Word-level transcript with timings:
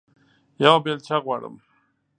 یوه 0.63 0.79
بیلچه 0.83 1.17
غواړم 1.25 1.55